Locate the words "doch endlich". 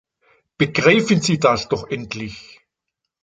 1.69-2.59